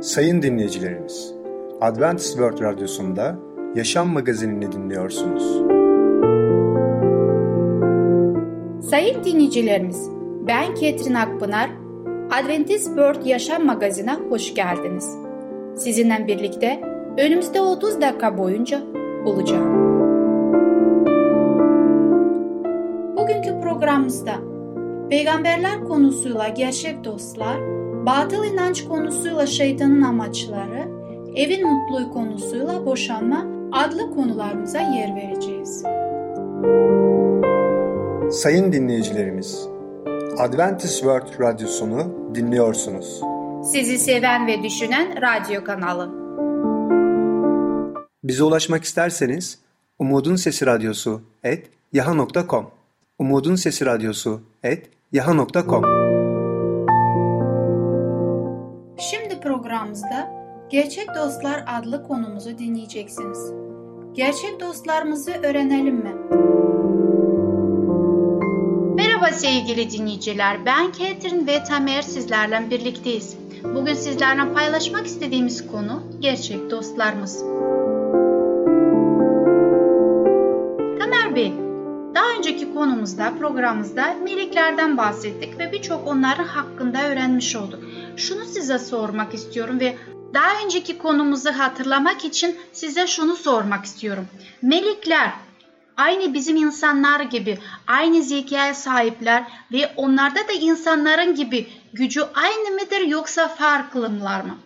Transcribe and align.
Sayın 0.00 0.42
dinleyicilerimiz, 0.42 1.34
Adventist 1.80 2.32
World 2.32 2.60
Radyosu'nda 2.60 3.36
Yaşam 3.74 4.08
Magazinini 4.08 4.72
dinliyorsunuz. 4.72 5.42
Sayın 8.90 9.24
dinleyicilerimiz, 9.24 10.10
ben 10.46 10.74
Ketrin 10.74 11.14
Akpınar, 11.14 11.70
Adventist 12.30 12.86
World 12.86 13.26
Yaşam 13.26 13.66
Magazinine 13.66 14.14
hoş 14.28 14.54
geldiniz. 14.54 15.16
Sizinle 15.76 16.26
birlikte 16.26 16.80
önümüzde 17.18 17.60
30 17.60 18.00
dakika 18.00 18.38
boyunca 18.38 18.80
olacağım. 19.24 19.88
Bugünkü 23.16 23.60
programımızda 23.60 24.34
peygamberler 25.10 25.84
konusuyla 25.84 26.48
gerçek 26.48 27.04
dostlar, 27.04 27.77
batıl 28.06 28.44
inanç 28.44 28.84
konusuyla 28.84 29.46
şeytanın 29.46 30.02
amaçları, 30.02 30.88
evin 31.36 31.66
mutluluğu 31.68 32.12
konusuyla 32.12 32.86
boşanma 32.86 33.46
adlı 33.72 34.10
konularımıza 34.10 34.80
yer 34.80 35.16
vereceğiz. 35.16 35.82
Sayın 38.30 38.72
dinleyicilerimiz, 38.72 39.68
Adventist 40.38 40.98
World 40.98 41.40
Radyosunu 41.40 42.34
dinliyorsunuz. 42.34 43.20
Sizi 43.64 43.98
seven 43.98 44.46
ve 44.46 44.62
düşünen 44.62 45.22
radyo 45.22 45.64
kanalı. 45.64 46.10
Bize 48.24 48.44
ulaşmak 48.44 48.84
isterseniz 48.84 49.58
Umutun 49.98 50.36
Sesi 50.36 50.66
Radyosu 50.66 51.22
et 51.44 51.70
yaha.com 51.92 52.70
Umutun 53.18 53.54
Sesi 53.54 53.86
Radyosu 53.86 54.40
et 54.62 54.90
yaha.com 55.12 56.07
programımızda 59.40 60.30
Gerçek 60.70 61.08
Dostlar 61.14 61.64
adlı 61.66 62.02
konumuzu 62.02 62.58
dinleyeceksiniz. 62.58 63.52
Gerçek 64.12 64.60
dostlarımızı 64.60 65.32
öğrenelim 65.32 65.94
mi? 65.94 66.14
Merhaba 68.94 69.26
sevgili 69.32 69.90
dinleyiciler. 69.90 70.66
Ben 70.66 70.92
Ketrin 70.92 71.46
ve 71.46 71.64
Tamer 71.64 72.02
sizlerle 72.02 72.70
birlikteyiz. 72.70 73.36
Bugün 73.74 73.94
sizlerle 73.94 74.52
paylaşmak 74.52 75.06
istediğimiz 75.06 75.66
konu 75.66 76.02
gerçek 76.20 76.70
dostlarımız. 76.70 77.42
Tamer 77.42 77.97
önceki 82.48 82.74
konumuzda, 82.74 83.34
programımızda 83.38 84.16
meleklerden 84.24 84.96
bahsettik 84.96 85.58
ve 85.58 85.72
birçok 85.72 86.06
onların 86.06 86.44
hakkında 86.44 87.08
öğrenmiş 87.08 87.56
olduk 87.56 87.84
şunu 88.16 88.44
size 88.44 88.78
sormak 88.78 89.34
istiyorum 89.34 89.80
ve 89.80 89.96
daha 90.34 90.64
önceki 90.64 90.98
konumuzu 90.98 91.50
hatırlamak 91.50 92.24
için 92.24 92.56
size 92.72 93.06
şunu 93.06 93.36
sormak 93.36 93.84
istiyorum. 93.84 94.26
Melekler 94.62 95.32
aynı 95.96 96.34
bizim 96.34 96.56
insanlar 96.56 97.20
gibi 97.20 97.58
aynı 97.86 98.22
zekaya 98.22 98.74
sahipler 98.74 99.44
ve 99.72 99.92
onlarda 99.96 100.48
da 100.48 100.52
insanların 100.60 101.34
gibi 101.34 101.66
gücü 101.92 102.20
aynı 102.34 102.70
mıdır 102.70 103.08
yoksa 103.08 103.48
farklılar 103.48 104.40
mı? 104.40 104.58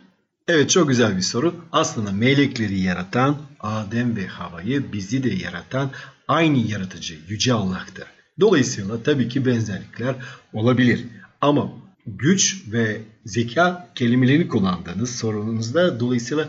Evet 0.49 0.71
çok 0.71 0.89
güzel 0.89 1.17
bir 1.17 1.23
soru. 1.23 1.55
Aslında 1.73 2.13
melekleri 2.13 2.81
yaratan 2.81 3.37
Adem 3.61 4.17
ve 4.17 4.27
Hava'yı 4.27 4.93
bizi 4.93 5.25
de 5.25 5.31
yaratan 5.31 5.91
aynı 6.29 6.59
yaratıcı 6.59 7.15
Yüce 7.29 7.53
Allah'tır. 7.53 8.05
Dolayısıyla 8.41 9.03
tabii 9.03 9.29
ki 9.29 9.47
benzerlikler 9.47 10.17
olabilir. 10.53 11.05
Ama 11.41 11.73
güç 12.07 12.63
ve 12.73 13.01
zeka 13.25 13.89
kelimelerini 13.95 14.49
kullandığınız 14.49 15.17
sorununuzda 15.17 16.01
dolayısıyla 16.01 16.49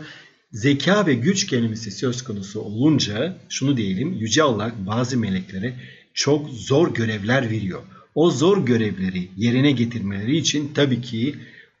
zeka 0.52 1.06
ve 1.06 1.14
güç 1.14 1.46
kelimesi 1.46 1.90
söz 1.90 2.24
konusu 2.24 2.60
olunca 2.60 3.36
şunu 3.48 3.76
diyelim 3.76 4.12
Yüce 4.12 4.42
Allah 4.42 4.72
bazı 4.86 5.18
meleklere 5.18 5.74
çok 6.14 6.50
zor 6.50 6.94
görevler 6.94 7.50
veriyor. 7.50 7.82
O 8.14 8.30
zor 8.30 8.66
görevleri 8.66 9.28
yerine 9.36 9.72
getirmeleri 9.72 10.36
için 10.36 10.70
tabii 10.74 11.00
ki 11.00 11.34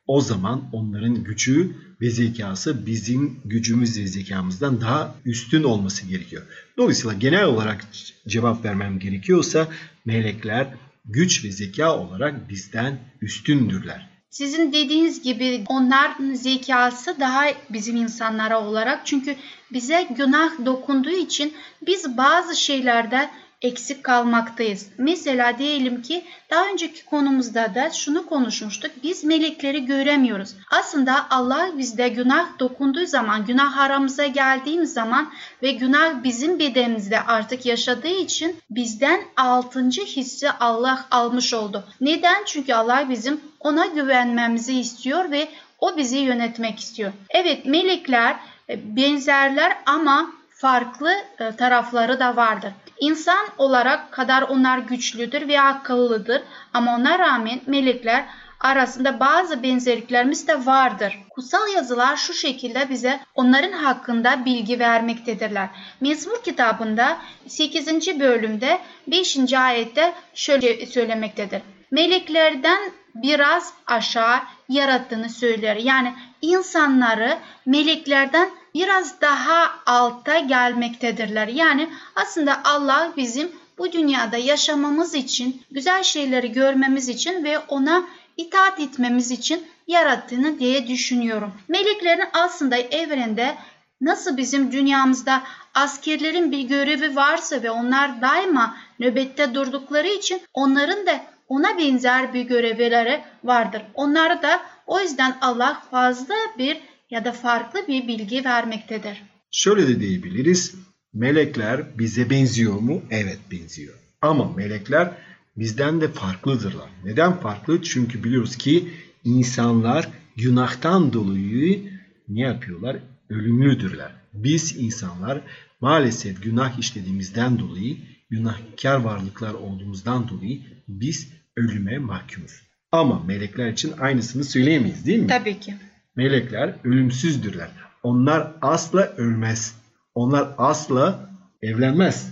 o 0.06 0.20
zaman 0.20 0.68
onların 0.72 1.24
gücü 1.24 1.76
ve 2.00 2.10
zekası 2.10 2.86
bizim 2.86 3.40
gücümüz 3.44 3.98
ve 3.98 4.06
zekamızdan 4.06 4.80
daha 4.80 5.14
üstün 5.24 5.62
olması 5.62 6.06
gerekiyor. 6.06 6.42
Dolayısıyla 6.76 7.16
genel 7.16 7.44
olarak 7.44 7.84
cevap 8.28 8.64
vermem 8.64 8.98
gerekiyorsa 8.98 9.68
melekler 10.04 10.68
güç 11.04 11.44
ve 11.44 11.52
zeka 11.52 11.98
olarak 11.98 12.48
bizden 12.48 12.98
üstündürler. 13.22 14.14
Sizin 14.30 14.72
dediğiniz 14.72 15.22
gibi 15.22 15.64
onların 15.66 16.34
zekası 16.34 17.16
daha 17.20 17.44
bizim 17.70 17.96
insanlara 17.96 18.62
olarak 18.66 19.06
çünkü 19.06 19.36
bize 19.72 20.08
günah 20.16 20.66
dokunduğu 20.66 21.10
için 21.10 21.54
biz 21.86 22.16
bazı 22.16 22.56
şeylerde 22.56 23.30
eksik 23.62 24.04
kalmaktayız. 24.04 24.88
Mesela 24.98 25.58
diyelim 25.58 26.02
ki 26.02 26.24
daha 26.50 26.66
önceki 26.66 27.04
konumuzda 27.04 27.74
da 27.74 27.90
şunu 27.90 28.26
konuşmuştuk. 28.26 28.90
Biz 29.02 29.24
melekleri 29.24 29.84
göremiyoruz. 29.86 30.54
Aslında 30.70 31.26
Allah 31.30 31.68
bizde 31.78 32.08
günah 32.08 32.58
dokunduğu 32.58 33.06
zaman, 33.06 33.46
günah 33.46 33.78
aramıza 33.78 34.26
geldiğimiz 34.26 34.92
zaman 34.92 35.32
ve 35.62 35.70
günah 35.72 36.24
bizim 36.24 36.58
bedenimizde 36.58 37.20
artık 37.20 37.66
yaşadığı 37.66 38.16
için 38.16 38.56
bizden 38.70 39.20
altıncı 39.36 40.04
hissi 40.04 40.50
Allah 40.50 41.06
almış 41.10 41.54
oldu. 41.54 41.84
Neden? 42.00 42.44
Çünkü 42.46 42.74
Allah 42.74 43.10
bizim 43.10 43.40
ona 43.60 43.86
güvenmemizi 43.86 44.80
istiyor 44.80 45.30
ve 45.30 45.48
o 45.78 45.96
bizi 45.96 46.18
yönetmek 46.18 46.78
istiyor. 46.78 47.12
Evet 47.30 47.66
melekler 47.66 48.36
e, 48.68 48.96
benzerler 48.96 49.76
ama 49.86 50.30
farklı 50.64 51.12
e, 51.38 51.56
tarafları 51.56 52.20
da 52.20 52.36
vardır. 52.36 52.72
İnsan 53.00 53.46
olarak 53.58 54.12
kadar 54.12 54.42
onlar 54.42 54.78
güçlüdür 54.78 55.48
ve 55.48 55.60
akıllıdır 55.60 56.42
ama 56.74 56.94
ona 56.94 57.18
rağmen 57.18 57.60
melekler 57.66 58.24
arasında 58.60 59.20
bazı 59.20 59.62
benzerliklerimiz 59.62 60.48
de 60.48 60.66
vardır. 60.66 61.18
Kutsal 61.30 61.68
yazılar 61.74 62.16
şu 62.16 62.34
şekilde 62.34 62.90
bize 62.90 63.20
onların 63.34 63.72
hakkında 63.72 64.44
bilgi 64.44 64.78
vermektedirler. 64.78 65.68
Mezmur 66.00 66.42
kitabında 66.42 67.18
8. 67.46 68.20
bölümde 68.20 68.78
5. 69.06 69.52
ayette 69.52 70.12
şöyle 70.34 70.86
söylemektedir. 70.86 71.62
Meleklerden 71.90 72.78
biraz 73.14 73.74
aşağı 73.86 74.40
yarattığını 74.68 75.28
söyler. 75.28 75.76
Yani 75.76 76.14
insanları 76.42 77.38
meleklerden 77.66 78.50
biraz 78.74 79.20
daha 79.20 79.70
alta 79.86 80.38
gelmektedirler. 80.38 81.48
Yani 81.48 81.88
aslında 82.16 82.60
Allah 82.64 83.12
bizim 83.16 83.52
bu 83.78 83.92
dünyada 83.92 84.36
yaşamamız 84.36 85.14
için, 85.14 85.62
güzel 85.70 86.02
şeyleri 86.02 86.52
görmemiz 86.52 87.08
için 87.08 87.44
ve 87.44 87.58
ona 87.58 88.04
itaat 88.36 88.80
etmemiz 88.80 89.30
için 89.30 89.66
yarattığını 89.86 90.58
diye 90.58 90.86
düşünüyorum. 90.86 91.52
Meleklerin 91.68 92.24
aslında 92.32 92.76
evrende 92.76 93.54
nasıl 94.00 94.36
bizim 94.36 94.72
dünyamızda 94.72 95.42
askerlerin 95.74 96.52
bir 96.52 96.62
görevi 96.62 97.16
varsa 97.16 97.62
ve 97.62 97.70
onlar 97.70 98.22
daima 98.22 98.76
nöbette 98.98 99.54
durdukları 99.54 100.08
için 100.08 100.42
onların 100.54 101.06
da 101.06 101.20
ona 101.48 101.78
benzer 101.78 102.34
bir 102.34 102.42
görevleri 102.42 103.20
vardır. 103.44 103.82
Onları 103.94 104.42
da 104.42 104.60
o 104.86 105.00
yüzden 105.00 105.36
Allah 105.40 105.82
fazla 105.90 106.34
bir 106.58 106.80
ya 107.10 107.24
da 107.24 107.32
farklı 107.32 107.88
bir 107.88 108.08
bilgi 108.08 108.44
vermektedir. 108.44 109.22
Şöyle 109.50 109.88
de 109.88 110.00
diyebiliriz. 110.00 110.74
Melekler 111.12 111.98
bize 111.98 112.30
benziyor 112.30 112.78
mu? 112.78 113.02
Evet 113.10 113.38
benziyor. 113.50 113.94
Ama 114.20 114.52
melekler 114.52 115.10
bizden 115.56 116.00
de 116.00 116.08
farklıdırlar. 116.08 116.88
Neden 117.04 117.40
farklı? 117.40 117.82
Çünkü 117.82 118.24
biliyoruz 118.24 118.56
ki 118.56 118.88
insanlar 119.24 120.08
günahtan 120.36 121.12
dolayı 121.12 121.90
ne 122.28 122.40
yapıyorlar? 122.40 122.96
Ölümlüdürler. 123.30 124.12
Biz 124.32 124.76
insanlar 124.76 125.40
maalesef 125.80 126.42
günah 126.42 126.78
işlediğimizden 126.78 127.58
dolayı, 127.58 127.96
günahkar 128.30 129.00
varlıklar 129.00 129.54
olduğumuzdan 129.54 130.28
dolayı 130.28 130.60
biz 130.88 131.28
ölüme 131.56 131.98
mahkumuz. 131.98 132.62
Ama 132.92 133.22
melekler 133.24 133.68
için 133.72 133.92
aynısını 134.00 134.44
söyleyemeyiz 134.44 135.06
değil 135.06 135.18
mi? 135.18 135.26
Tabii 135.26 135.60
ki. 135.60 135.74
Melekler 136.16 136.74
ölümsüzdürler. 136.84 137.68
Onlar 138.02 138.52
asla 138.62 139.00
ölmez. 139.16 139.74
Onlar 140.14 140.48
asla 140.58 141.30
evlenmez. 141.62 142.30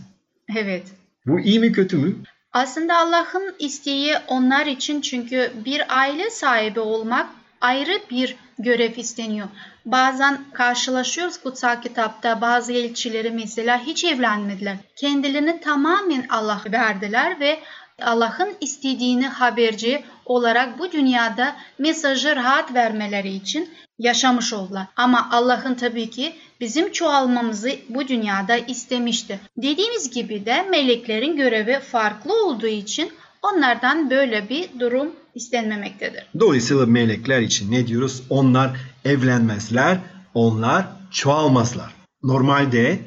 Evet. 0.57 0.87
Bu 1.27 1.41
iyi 1.41 1.61
mi 1.61 1.73
kötü 1.73 1.97
mü? 1.97 2.17
Aslında 2.53 2.99
Allah'ın 2.99 3.55
isteği 3.59 4.15
onlar 4.29 4.67
için 4.67 5.01
çünkü 5.01 5.53
bir 5.65 5.99
aile 5.99 6.31
sahibi 6.31 6.81
olmak 6.81 7.27
ayrı 7.61 8.01
bir 8.11 8.37
görev 8.59 8.97
isteniyor. 8.97 9.49
Bazen 9.85 10.45
karşılaşıyoruz 10.53 11.41
kutsal 11.43 11.83
kitapta 11.83 12.41
bazı 12.41 12.73
elçileri 12.73 13.31
mesela 13.31 13.79
hiç 13.87 14.05
evlenmediler. 14.05 14.77
Kendilerini 14.97 15.61
tamamen 15.61 16.27
Allah 16.29 16.63
verdiler 16.73 17.41
ve 17.41 17.59
Allah'ın 18.05 18.49
istediğini 18.61 19.29
haberci 19.29 20.05
olarak 20.27 20.79
bu 20.79 20.93
dünyada 20.93 21.57
mesajı 21.79 22.37
rahat 22.37 22.75
vermeleri 22.75 23.35
için 23.35 23.69
yaşamış 23.99 24.53
oldular. 24.53 24.87
Ama 24.97 25.29
Allah'ın 25.33 25.75
tabii 25.75 26.11
ki 26.11 26.33
bizim 26.61 26.93
çoğalmamızı 26.93 27.71
bu 27.89 28.09
dünyada 28.09 28.57
istemişti. 28.57 29.41
Dediğimiz 29.57 30.11
gibi 30.11 30.47
de 30.47 30.63
meleklerin 30.63 31.37
görevi 31.37 31.79
farklı 31.79 32.47
olduğu 32.47 32.67
için 32.67 33.13
onlardan 33.43 34.11
böyle 34.11 34.49
bir 34.49 34.69
durum 34.81 35.13
istenmemektedir. 35.35 36.25
Dolayısıyla 36.41 36.87
melekler 36.87 37.41
için 37.41 37.73
ne 37.73 37.87
diyoruz? 37.87 38.23
Onlar 38.31 38.71
evlenmezler, 39.05 39.99
onlar 40.35 40.87
çoğalmazlar. 41.11 41.95
Normalde 42.23 42.99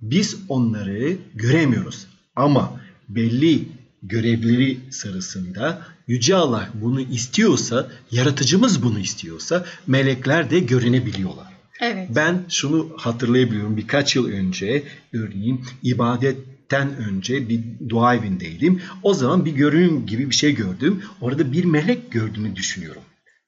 biz 0.00 0.36
onları 0.48 1.16
göremiyoruz 1.34 2.06
ama 2.36 2.72
belli 3.08 3.68
görevleri 4.04 4.78
sırasında 4.90 5.86
Yüce 6.06 6.34
Allah 6.34 6.68
bunu 6.74 7.00
istiyorsa, 7.00 7.90
yaratıcımız 8.10 8.82
bunu 8.82 8.98
istiyorsa 8.98 9.64
melekler 9.86 10.50
de 10.50 10.58
görünebiliyorlar. 10.58 11.46
Evet. 11.80 12.08
Ben 12.14 12.44
şunu 12.48 12.92
hatırlayabiliyorum 12.96 13.76
birkaç 13.76 14.16
yıl 14.16 14.28
önce 14.28 14.82
örneğin 15.12 15.64
ibadetten 15.82 16.96
önce 16.96 17.48
bir 17.48 17.60
dua 17.88 18.14
evindeydim. 18.14 18.82
O 19.02 19.14
zaman 19.14 19.44
bir 19.44 19.52
görünüm 19.52 20.06
gibi 20.06 20.30
bir 20.30 20.34
şey 20.34 20.54
gördüm. 20.54 21.02
Orada 21.20 21.52
bir 21.52 21.64
melek 21.64 22.12
gördüğünü 22.12 22.56
düşünüyorum. 22.56 23.02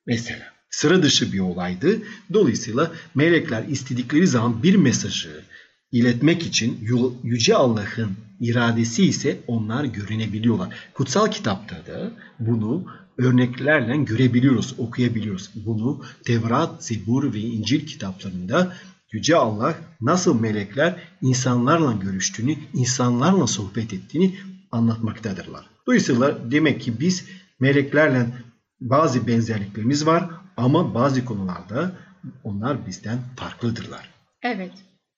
Mesela 0.07 0.53
sıra 0.71 1.03
dışı 1.03 1.33
bir 1.33 1.41
olaydı. 1.41 1.99
Dolayısıyla 2.33 2.93
melekler 3.15 3.65
istedikleri 3.69 4.27
zaman 4.27 4.63
bir 4.63 4.75
mesajı 4.77 5.45
iletmek 5.93 6.47
için 6.47 6.89
Yüce 7.25 7.55
Allah'ın 7.55 8.17
iradesi 8.41 9.05
ise 9.07 9.41
onlar 9.47 9.85
görünebiliyorlar. 9.85 10.69
Kutsal 10.95 11.31
kitapta 11.31 11.77
da 11.77 12.11
bunu 12.39 12.85
örneklerle 13.19 13.97
görebiliyoruz, 13.97 14.75
okuyabiliyoruz. 14.79 15.51
Bunu 15.67 16.03
Tevrat, 16.25 16.85
Zebur 16.85 17.35
ve 17.35 17.39
İncil 17.41 17.87
kitaplarında 17.87 18.73
Yüce 19.13 19.37
Allah 19.37 19.75
nasıl 20.01 20.41
melekler 20.41 20.95
insanlarla 21.23 21.93
görüştüğünü, 21.93 22.57
insanlarla 22.75 23.47
sohbet 23.47 23.93
ettiğini 23.93 24.35
anlatmaktadırlar. 24.73 25.71
Dolayısıyla 25.87 26.51
demek 26.51 26.81
ki 26.81 27.01
biz 27.01 27.25
meleklerle 27.61 28.27
bazı 28.81 29.27
benzerliklerimiz 29.27 30.07
var 30.07 30.31
ama 30.57 30.95
bazı 30.95 31.25
konularda 31.25 31.93
onlar 32.45 32.87
bizden 32.87 33.19
farklıdırlar. 33.37 34.11
Evet. 34.43 34.73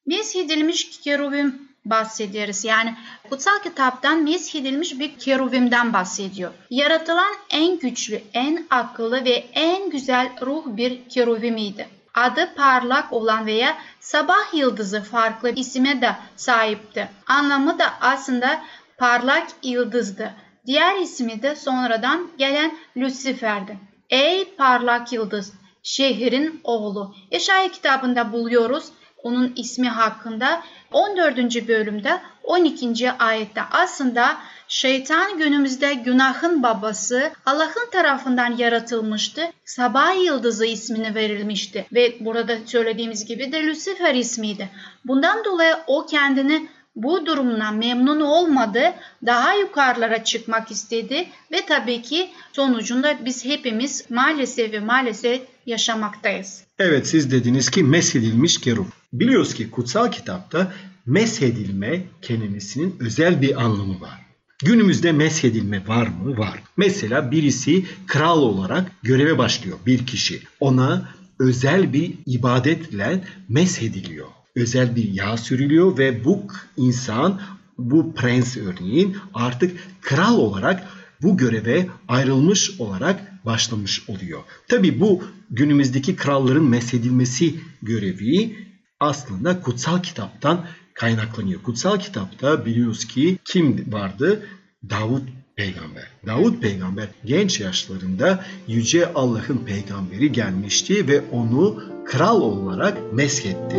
Meshedilmiş 0.07 1.01
kerubim 1.01 1.68
bahsediyoruz. 1.91 2.65
Yani 2.65 2.95
kutsal 3.31 3.63
kitaptan 3.63 4.23
meshedilmiş 4.23 4.99
bir 4.99 5.19
kerubimden 5.19 5.93
bahsediyor. 5.93 6.51
Yaratılan 6.71 7.35
en 7.51 7.79
güçlü, 7.79 8.21
en 8.35 8.67
akıllı 8.71 9.25
ve 9.25 9.45
en 9.53 9.91
güzel 9.91 10.29
ruh 10.43 10.65
bir 10.67 11.09
kerubimiydi. 11.09 11.89
Adı 12.15 12.55
parlak 12.55 13.13
olan 13.13 13.47
veya 13.47 13.77
sabah 14.01 14.55
yıldızı 14.55 15.03
farklı 15.03 15.51
isime 15.51 16.01
de 16.01 16.17
sahipti. 16.37 17.09
Anlamı 17.27 17.79
da 17.79 17.85
aslında 18.01 18.63
parlak 18.99 19.47
yıldızdı. 19.63 20.33
Diğer 20.67 20.97
ismi 20.97 21.43
de 21.43 21.57
sonradan 21.57 22.31
gelen 22.39 22.79
Lucifer'di. 22.97 23.79
Ey 24.11 24.45
parlak 24.57 25.13
yıldız, 25.13 25.53
şehrin 25.83 26.61
oğlu. 26.65 27.15
Eşaya 27.31 27.71
kitabında 27.71 28.33
buluyoruz 28.33 28.85
onun 29.23 29.53
ismi 29.57 29.89
hakkında 29.89 30.63
14. 30.93 31.69
bölümde 31.69 32.21
12. 32.45 33.13
ayette 33.13 33.61
aslında 33.71 34.37
şeytan 34.69 35.39
günümüzde 35.39 35.95
günahın 35.95 36.63
babası 36.63 37.31
Allah'ın 37.47 37.91
tarafından 37.93 38.57
yaratılmıştı. 38.57 39.43
Sabah 39.65 40.25
yıldızı 40.25 40.67
ismini 40.67 41.15
verilmişti 41.15 41.87
ve 41.93 42.17
burada 42.21 42.57
söylediğimiz 42.67 43.25
gibi 43.25 43.53
de 43.53 43.67
Lucifer 43.67 44.15
ismiydi. 44.15 44.69
Bundan 45.05 45.45
dolayı 45.45 45.77
o 45.87 46.07
kendini 46.07 46.69
bu 47.03 47.27
durumdan 47.27 47.77
memnun 47.77 48.21
olmadı, 48.21 48.81
daha 49.27 49.55
yukarılara 49.55 50.25
çıkmak 50.25 50.71
istedi 50.71 51.29
ve 51.53 51.67
tabii 51.69 52.03
ki 52.03 52.29
sonucunda 52.53 53.19
biz 53.25 53.45
hepimiz 53.45 54.11
maalesef 54.11 54.73
ve 54.73 54.81
maalesef 54.81 55.43
yaşamaktayız. 55.67 56.65
Evet 56.79 57.07
siz 57.07 57.31
dediniz 57.31 57.71
ki 57.71 57.83
meshedilmiş 57.85 58.61
kerub. 58.61 58.87
Biliyoruz 59.13 59.55
ki 59.55 59.71
kutsal 59.71 60.11
kitapta 60.11 60.73
meshedilme 61.07 62.03
kelimesinin 62.23 62.97
özel 63.01 63.43
bir 63.43 63.63
anlamı 63.63 64.01
var. 64.01 64.29
Günümüzde 64.65 65.13
meshedilme 65.13 65.89
var 65.89 66.07
mı? 66.07 66.39
Var. 66.39 66.63
Mesela 66.77 67.31
birisi 67.31 67.85
kral 68.07 68.43
olarak 68.43 68.93
göreve 69.03 69.39
başlıyor 69.39 69.79
bir 69.87 70.07
kişi. 70.07 70.43
Ona 70.61 71.09
özel 71.41 71.93
bir 71.93 72.15
ibadetle 72.27 73.25
meshediliyor. 73.49 74.27
Özel 74.59 74.97
bir 74.97 75.13
yağ 75.13 75.37
sürülüyor 75.37 75.99
ve 75.99 76.25
bu 76.25 76.47
insan, 76.77 77.41
bu 77.79 78.15
prens 78.15 78.57
örneğin 78.57 79.17
artık 79.35 79.77
kral 80.01 80.39
olarak 80.39 80.83
bu 81.23 81.37
göreve 81.37 81.87
ayrılmış 82.09 82.81
olarak 82.81 83.45
başlamış 83.45 84.09
oluyor. 84.09 84.41
Tabi 84.69 85.01
bu 85.01 85.25
günümüzdeki 85.51 86.17
kralların 86.17 86.65
meshedilmesi 86.65 87.55
görevi 87.83 88.57
aslında 89.01 89.61
kutsal 89.61 90.03
kitaptan 90.03 90.67
kaynaklanıyor. 90.95 91.63
Kutsal 91.63 91.99
kitapta 91.99 92.67
biliyoruz 92.67 93.05
ki 93.05 93.39
kim 93.45 93.93
vardı? 93.93 94.47
Davut 94.91 95.23
peygamber. 95.57 96.07
Davut 96.27 96.63
peygamber 96.63 97.09
genç 97.25 97.61
yaşlarında 97.61 98.45
Yüce 98.69 99.13
Allah'ın 99.13 99.59
peygamberi 99.59 100.33
gelmişti 100.33 101.09
ve 101.09 101.21
onu 101.21 101.83
kral 102.09 102.41
olarak 102.41 102.99
meshetti. 103.13 103.77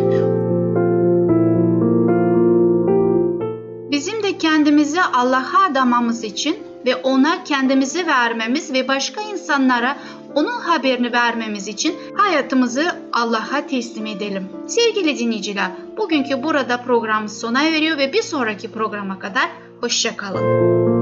Bizim 3.92 4.24
de 4.24 4.38
kendimizi 4.38 5.02
Allah'a 5.02 5.66
adamamız 5.72 6.24
için 6.24 6.58
ve 6.86 6.96
ona 6.96 7.44
kendimizi 7.44 8.08
vermemiz 8.08 8.74
ve 8.74 8.88
başka 8.88 9.22
insanlara 9.22 9.98
onun 10.36 10.60
haberini 10.60 11.14
vermemiz 11.14 11.68
için 11.68 11.96
hayatımızı 12.16 12.86
Allah'a 13.14 13.68
teslim 13.68 14.06
edelim. 14.06 14.50
Sevgili 14.68 15.20
dinleyiciler, 15.20 15.72
bugünkü 15.98 16.44
burada 16.44 16.78
programımız 16.82 17.40
sona 17.40 17.64
eriyor 17.64 17.98
ve 17.98 18.14
bir 18.14 18.22
sonraki 18.22 18.72
programa 18.72 19.20
kadar 19.20 19.50
hoşçakalın. 19.82 20.99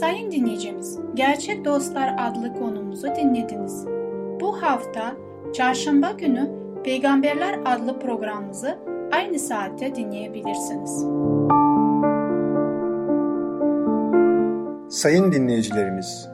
Sayın 0.00 0.30
dinleyicimiz, 0.30 0.98
Gerçek 1.14 1.64
Dostlar 1.64 2.16
adlı 2.18 2.54
konumuzu 2.54 3.06
dinlediniz. 3.16 3.84
Bu 4.40 4.62
hafta 4.62 5.16
çarşamba 5.54 6.10
günü 6.10 6.50
Peygamberler 6.84 7.60
adlı 7.64 8.00
programımızı 8.00 8.78
aynı 9.12 9.38
saatte 9.38 9.94
dinleyebilirsiniz. 9.94 10.90
Sayın 15.00 15.32
dinleyicilerimiz, 15.32 16.28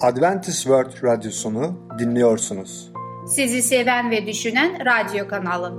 Adventist 0.00 0.62
World 0.62 1.04
Radyosunu 1.04 1.88
dinliyorsunuz. 1.98 2.92
Sizi 3.26 3.62
seven 3.62 4.10
ve 4.10 4.26
düşünen 4.26 4.78
radyo 4.86 5.28
kanalı. 5.28 5.72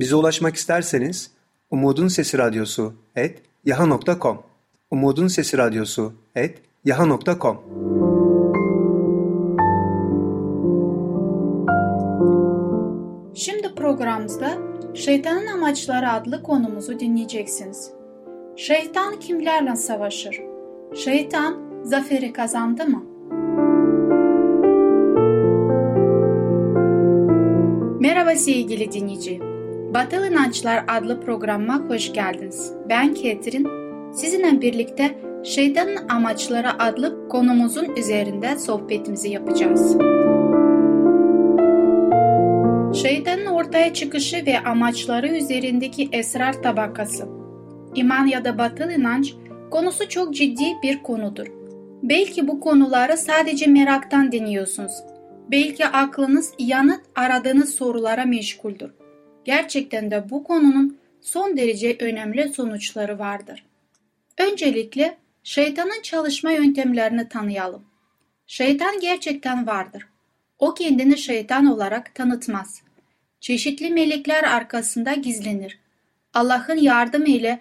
Bize 0.00 0.16
ulaşmak 0.16 0.54
isterseniz 0.54 1.37
Umutun 1.70 2.08
Sesi 2.08 2.38
Radyosu 2.38 2.94
et 3.16 3.42
yaha.com 3.64 4.38
Umutun 4.90 5.28
Sesi 5.28 5.58
Radyosu 5.58 6.12
et 6.34 6.62
yaha.com 6.84 7.58
Şimdi 13.34 13.74
programımızda 13.74 14.58
Şeytanın 14.94 15.46
Amaçları 15.46 16.12
adlı 16.12 16.42
konumuzu 16.42 17.00
dinleyeceksiniz. 17.00 17.90
Şeytan 18.56 19.20
kimlerle 19.20 19.76
savaşır? 19.76 20.40
Şeytan 20.94 21.82
zaferi 21.82 22.32
kazandı 22.32 22.86
mı? 22.86 23.04
Merhaba 28.00 28.34
sevgili 28.34 28.92
dinleyici. 28.92 29.47
Batıl 29.94 30.24
İnançlar 30.24 30.84
adlı 30.88 31.20
programa 31.20 31.78
hoş 31.88 32.12
geldiniz. 32.12 32.72
Ben 32.88 33.14
Ketrin. 33.14 33.68
Sizinle 34.12 34.60
birlikte 34.60 35.18
Şeytanın 35.44 36.08
Amaçları 36.08 36.82
adlı 36.82 37.28
konumuzun 37.28 37.96
üzerinde 37.96 38.58
sohbetimizi 38.58 39.30
yapacağız. 39.30 39.96
Şeytanın 43.02 43.46
ortaya 43.46 43.94
çıkışı 43.94 44.46
ve 44.46 44.60
amaçları 44.60 45.28
üzerindeki 45.28 46.08
esrar 46.12 46.62
tabakası. 46.62 47.28
İman 47.94 48.26
ya 48.26 48.44
da 48.44 48.58
batıl 48.58 48.90
inanç 48.90 49.34
konusu 49.70 50.08
çok 50.08 50.34
ciddi 50.34 50.64
bir 50.82 51.02
konudur. 51.02 51.46
Belki 52.02 52.48
bu 52.48 52.60
konuları 52.60 53.16
sadece 53.16 53.66
meraktan 53.66 54.32
dinliyorsunuz. 54.32 54.92
Belki 55.50 55.86
aklınız 55.86 56.52
yanıt 56.58 57.00
aradığınız 57.16 57.74
sorulara 57.74 58.24
meşguldür. 58.24 58.97
Gerçekten 59.44 60.10
de 60.10 60.30
bu 60.30 60.44
konunun 60.44 60.98
son 61.20 61.56
derece 61.56 61.96
önemli 62.00 62.48
sonuçları 62.48 63.18
vardır. 63.18 63.64
Öncelikle 64.38 65.16
şeytanın 65.42 66.02
çalışma 66.02 66.50
yöntemlerini 66.50 67.28
tanıyalım. 67.28 67.84
Şeytan 68.46 69.00
gerçekten 69.00 69.66
vardır. 69.66 70.06
O 70.58 70.74
kendini 70.74 71.18
şeytan 71.18 71.66
olarak 71.66 72.14
tanıtmaz. 72.14 72.82
Çeşitli 73.40 73.90
melekler 73.90 74.44
arkasında 74.44 75.12
gizlenir. 75.12 75.78
Allah'ın 76.34 76.76
yardımı 76.76 77.28
ile 77.28 77.60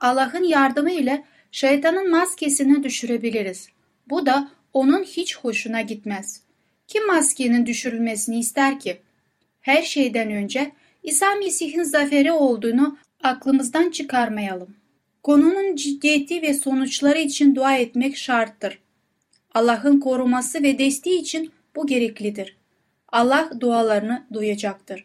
Allah'ın 0.00 0.44
yardımı 0.44 0.90
ile 0.90 1.24
şeytanın 1.52 2.10
maskesini 2.10 2.82
düşürebiliriz. 2.82 3.68
Bu 4.10 4.26
da 4.26 4.50
onun 4.72 5.02
hiç 5.02 5.36
hoşuna 5.36 5.80
gitmez. 5.80 6.42
Kim 6.86 7.06
maskenin 7.06 7.66
düşürülmesini 7.66 8.38
ister 8.38 8.80
ki? 8.80 9.00
Her 9.60 9.82
şeyden 9.82 10.30
önce 10.30 10.72
İsa 11.02 11.34
Mesih'in 11.34 11.82
zaferi 11.82 12.32
olduğunu 12.32 12.98
aklımızdan 13.22 13.90
çıkarmayalım. 13.90 14.76
Konunun 15.22 15.76
ciddiyeti 15.76 16.42
ve 16.42 16.54
sonuçları 16.54 17.18
için 17.18 17.54
dua 17.54 17.76
etmek 17.76 18.16
şarttır. 18.16 18.78
Allah'ın 19.54 20.00
koruması 20.00 20.62
ve 20.62 20.78
desteği 20.78 21.20
için 21.20 21.52
bu 21.76 21.86
gereklidir. 21.86 22.56
Allah 23.08 23.50
dualarını 23.60 24.26
duyacaktır. 24.32 25.04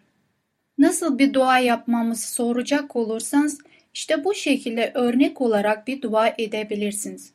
Nasıl 0.77 1.19
bir 1.19 1.33
dua 1.33 1.59
yapmamızı 1.59 2.33
soracak 2.33 2.95
olursanız 2.95 3.59
işte 3.93 4.23
bu 4.23 4.33
şekilde 4.33 4.91
örnek 4.95 5.41
olarak 5.41 5.87
bir 5.87 6.01
dua 6.01 6.33
edebilirsiniz. 6.37 7.33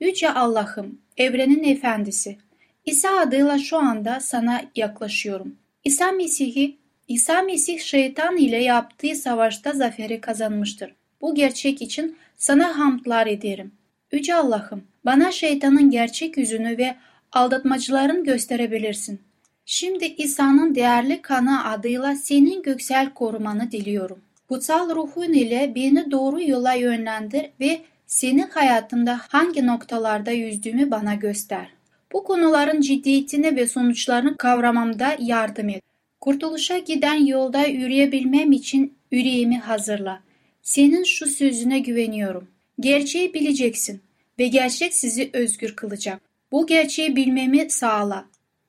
Yüce 0.00 0.30
Allah'ım, 0.30 0.98
evrenin 1.16 1.64
efendisi, 1.64 2.36
İsa 2.84 3.18
adıyla 3.18 3.58
şu 3.58 3.78
anda 3.78 4.20
sana 4.20 4.62
yaklaşıyorum. 4.76 5.56
İsa 5.84 6.12
Mesih'i, 6.12 6.76
İsa 7.12 7.42
Mesih 7.42 7.80
şeytan 7.80 8.36
ile 8.36 8.62
yaptığı 8.62 9.14
savaşta 9.14 9.72
zaferi 9.72 10.20
kazanmıştır. 10.20 10.94
Bu 11.20 11.34
gerçek 11.34 11.82
için 11.82 12.16
sana 12.36 12.78
hamdlar 12.78 13.26
ederim. 13.26 13.72
Yüce 14.12 14.34
Allah'ım, 14.34 14.84
bana 15.04 15.32
şeytanın 15.32 15.90
gerçek 15.90 16.36
yüzünü 16.36 16.78
ve 16.78 16.94
aldatmacıların 17.32 18.24
gösterebilirsin. 18.24 19.20
Şimdi 19.66 20.04
İsa'nın 20.04 20.74
değerli 20.74 21.22
kanı 21.22 21.64
adıyla 21.64 22.16
senin 22.16 22.62
göksel 22.62 23.10
korumanı 23.14 23.70
diliyorum. 23.70 24.20
Kutsal 24.48 24.94
ruhun 24.94 25.32
ile 25.32 25.72
beni 25.74 26.10
doğru 26.10 26.42
yola 26.42 26.72
yönlendir 26.72 27.50
ve 27.60 27.80
senin 28.06 28.48
hayatımda 28.48 29.20
hangi 29.28 29.66
noktalarda 29.66 30.30
yüzdüğümü 30.30 30.90
bana 30.90 31.14
göster. 31.14 31.68
Bu 32.12 32.24
konuların 32.24 32.80
ciddiyetini 32.80 33.56
ve 33.56 33.66
sonuçlarını 33.66 34.36
kavramamda 34.36 35.16
yardım 35.18 35.68
et. 35.68 35.91
Kurtuluşa 36.22 36.78
giden 36.78 37.26
yolda 37.26 37.66
yürüyebilmem 37.66 38.52
için 38.52 38.94
yüreğimi 39.10 39.58
hazırla. 39.58 40.20
Senin 40.62 41.04
şu 41.04 41.26
sözüne 41.26 41.78
güveniyorum. 41.78 42.48
Gerçeği 42.80 43.34
bileceksin 43.34 44.00
ve 44.38 44.48
gerçek 44.48 44.94
sizi 44.94 45.30
özgür 45.32 45.76
kılacak. 45.76 46.20
Bu 46.52 46.66
gerçeği 46.66 47.16
bilmemi 47.16 47.70
sağla. 47.70 48.24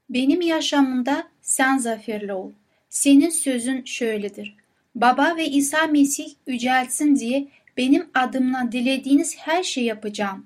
Benim 0.09 0.41
yaşamımda 0.41 1.27
sen 1.41 1.77
zaferli 1.77 2.33
ol. 2.33 2.51
Senin 2.89 3.29
sözün 3.29 3.85
şöyledir. 3.85 4.55
Baba 4.95 5.35
ve 5.37 5.45
İsa 5.45 5.87
Mesih 5.87 6.33
yücelsin 6.47 7.15
diye 7.15 7.47
benim 7.77 8.05
adımla 8.13 8.71
dilediğiniz 8.71 9.37
her 9.37 9.63
şeyi 9.63 9.85
yapacağım. 9.85 10.45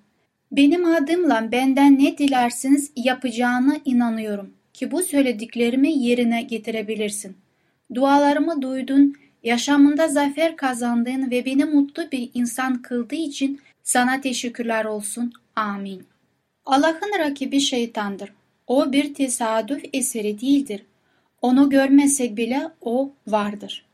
Benim 0.51 0.85
adımla 0.85 1.51
benden 1.51 1.99
ne 1.99 2.17
dilersiniz 2.17 2.91
yapacağına 2.95 3.77
inanıyorum 3.85 4.56
ki 4.77 4.91
bu 4.91 5.03
söylediklerimi 5.03 5.97
yerine 5.97 6.41
getirebilirsin. 6.41 7.37
Dualarımı 7.93 8.61
duydun, 8.61 9.15
yaşamında 9.43 10.07
zafer 10.07 10.55
kazandığın 10.55 11.31
ve 11.31 11.45
beni 11.45 11.65
mutlu 11.65 12.11
bir 12.11 12.29
insan 12.33 12.81
kıldığı 12.81 13.15
için 13.15 13.61
sana 13.83 14.21
teşekkürler 14.21 14.85
olsun. 14.85 15.33
Amin. 15.55 16.03
Allah'ın 16.65 17.19
rakibi 17.19 17.59
şeytandır. 17.59 18.33
O 18.67 18.91
bir 18.91 19.13
tesadüf 19.13 19.83
eseri 19.93 20.41
değildir. 20.41 20.83
Onu 21.41 21.69
görmesek 21.69 22.37
bile 22.37 22.69
o 22.81 23.11
vardır. 23.27 23.85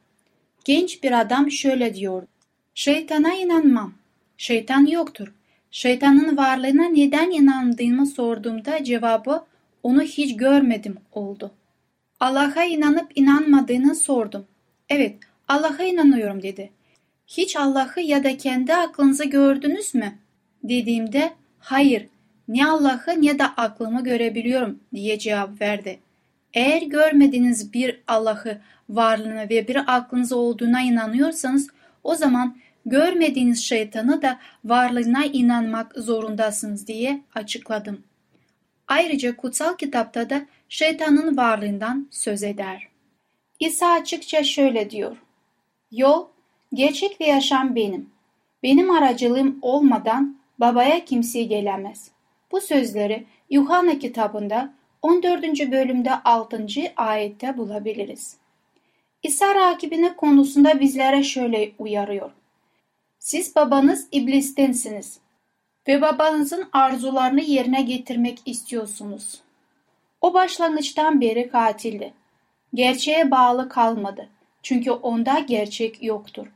Genç 0.66 1.04
bir 1.04 1.22
adam 1.22 1.52
şöyle 1.52 1.96
diyordu. 1.96 2.28
Şeytana 2.76 3.34
inanmam. 3.34 3.94
Şeytan 4.38 4.86
yoktur. 4.86 5.34
Şeytanın 5.72 6.38
varlığına 6.38 6.90
neden 6.90 7.32
inandığımı 7.32 8.06
sorduğumda 8.06 8.84
cevabı 8.84 9.46
onu 9.84 10.02
hiç 10.02 10.38
görmedim 10.38 10.98
oldu. 11.12 11.52
Allah'a 12.20 12.64
inanıp 12.64 13.12
inanmadığını 13.16 13.96
sordum. 13.96 14.46
Evet, 14.90 15.16
Allah'a 15.48 15.84
inanıyorum 15.84 16.44
dedi. 16.44 16.70
Hiç 17.28 17.56
Allah'ı 17.56 18.02
ya 18.02 18.24
da 18.24 18.38
kendi 18.38 18.74
aklınızı 18.74 19.26
gördünüz 19.26 19.96
mü? 19.96 20.14
Dediğimde 20.64 21.34
hayır, 21.60 22.08
ne 22.48 22.68
Allah'ı 22.68 23.22
ne 23.22 23.40
de 23.40 23.46
aklımı 23.46 24.04
görebiliyorum 24.04 24.80
diye 24.94 25.20
cevap 25.20 25.62
verdi. 25.62 26.00
Eğer 26.54 26.82
görmediğiniz 26.82 27.74
bir 27.74 28.02
Allah'ı 28.08 28.62
varlığına 28.90 29.50
ve 29.50 29.68
bir 29.68 29.96
aklınız 29.96 30.32
olduğuna 30.32 30.82
inanıyorsanız 30.82 31.68
o 32.04 32.16
zaman 32.16 32.58
görmediğiniz 32.86 33.64
şeytanı 33.64 34.22
da 34.22 34.40
varlığına 34.66 35.26
inanmak 35.26 35.94
zorundasınız 35.98 36.88
diye 36.88 37.22
açıkladım. 37.36 38.04
Ayrıca 38.88 39.36
kutsal 39.36 39.78
kitapta 39.78 40.30
da 40.30 40.46
şeytanın 40.70 41.38
varlığından 41.38 42.08
söz 42.12 42.44
eder. 42.44 42.88
İsa 43.60 43.92
açıkça 43.92 44.44
şöyle 44.44 44.90
diyor. 44.90 45.18
Yol, 45.92 46.26
gerçek 46.74 47.22
ve 47.22 47.26
yaşam 47.26 47.76
benim. 47.76 48.10
Benim 48.64 48.92
aracılığım 48.92 49.60
olmadan 49.62 50.38
babaya 50.60 51.06
kimse 51.06 51.44
gelemez. 51.44 52.12
Bu 52.52 52.62
sözleri 52.62 53.26
Yuhanna 53.50 54.00
kitabında 54.00 54.74
14. 55.02 55.44
bölümde 55.72 56.12
6. 56.24 56.68
ayette 56.96 57.58
bulabiliriz. 57.58 58.38
İsa 59.24 59.56
rakibine 59.56 60.16
konusunda 60.16 60.80
bizlere 60.80 61.24
şöyle 61.24 61.72
uyarıyor. 61.80 62.32
Siz 63.20 63.56
babanız 63.56 64.08
iblistensiniz 64.12 65.20
ve 65.88 66.02
babanızın 66.02 66.70
arzularını 66.74 67.42
yerine 67.42 67.82
getirmek 67.82 68.40
istiyorsunuz. 68.46 69.42
O 70.22 70.34
başlangıçtan 70.34 71.22
beri 71.22 71.50
katildi. 71.50 72.14
Gerçeğe 72.74 73.32
bağlı 73.32 73.70
kalmadı. 73.70 74.30
Çünkü 74.64 74.92
onda 74.92 75.40
gerçek 75.40 76.04
yoktur. 76.04 76.48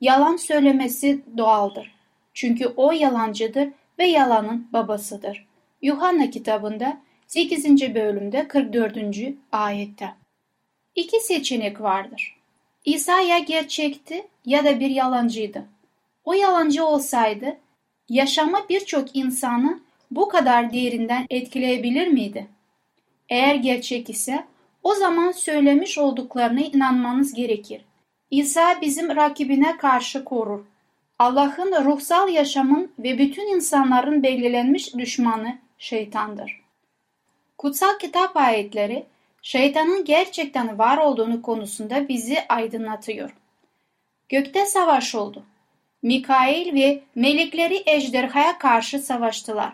Yalan 0.00 0.36
söylemesi 0.36 1.20
doğaldır. 1.36 1.94
Çünkü 2.34 2.66
o 2.66 2.92
yalancıdır 2.92 3.68
ve 3.98 4.06
yalanın 4.06 4.68
babasıdır. 4.72 5.46
Yuhanna 5.82 6.30
kitabında 6.30 7.00
8. 7.26 7.94
bölümde 7.94 8.48
44. 8.48 8.98
ayette. 9.52 10.14
İki 10.94 11.20
seçenek 11.20 11.80
vardır. 11.80 12.36
İsa 12.84 13.20
ya 13.20 13.38
gerçekti 13.38 14.26
ya 14.44 14.64
da 14.64 14.80
bir 14.80 14.90
yalancıydı. 14.90 15.64
O 16.24 16.32
yalancı 16.32 16.86
olsaydı 16.86 17.56
yaşama 18.08 18.68
birçok 18.68 19.16
insanı 19.16 19.80
bu 20.10 20.28
kadar 20.28 20.72
derinden 20.72 21.26
etkileyebilir 21.30 22.08
miydi? 22.08 22.46
Eğer 23.28 23.54
gerçek 23.54 24.10
ise 24.10 24.44
o 24.82 24.94
zaman 24.94 25.32
söylemiş 25.32 25.98
olduklarına 25.98 26.60
inanmanız 26.60 27.34
gerekir. 27.34 27.84
İsa 28.30 28.80
bizim 28.80 29.16
rakibine 29.16 29.76
karşı 29.76 30.24
korur. 30.24 30.64
Allah'ın 31.18 31.84
ruhsal 31.84 32.28
yaşamın 32.28 32.92
ve 32.98 33.18
bütün 33.18 33.56
insanların 33.56 34.22
belirlenmiş 34.22 34.94
düşmanı 34.94 35.58
şeytandır. 35.78 36.60
Kutsal 37.58 37.98
kitap 37.98 38.36
ayetleri 38.36 39.06
şeytanın 39.42 40.04
gerçekten 40.04 40.78
var 40.78 40.98
olduğunu 40.98 41.42
konusunda 41.42 42.08
bizi 42.08 42.38
aydınlatıyor. 42.48 43.36
Gökte 44.28 44.66
savaş 44.66 45.14
oldu. 45.14 45.42
Mikail 46.04 46.74
ve 46.74 47.02
melekleri 47.14 47.82
ejderhaya 47.86 48.58
karşı 48.58 48.98
savaştılar. 48.98 49.72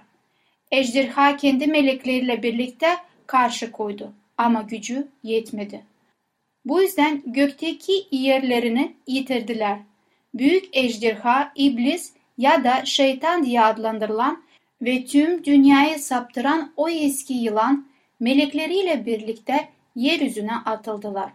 Ejderha 0.71 1.37
kendi 1.37 1.67
melekleriyle 1.67 2.43
birlikte 2.43 2.87
karşı 3.27 3.73
koydu 3.73 4.13
ama 4.39 4.63
gücü 4.63 5.09
yetmedi. 5.23 5.85
Bu 6.65 6.83
yüzden 6.83 7.23
gökteki 7.27 7.93
yerlerini 8.11 8.95
yitirdiler. 9.07 9.79
Büyük 10.35 10.77
ejderha, 10.77 11.53
iblis 11.55 12.13
ya 12.39 12.65
da 12.65 12.85
şeytan 12.85 13.45
diye 13.45 13.63
adlandırılan 13.63 14.43
ve 14.83 15.05
tüm 15.05 15.45
dünyayı 15.45 15.99
saptıran 15.99 16.73
o 16.77 16.89
eski 16.89 17.35
yılan 17.35 17.87
melekleriyle 18.21 19.07
birlikte 19.07 19.69
yeryüzüne 19.97 20.55
atıldılar. 20.55 21.33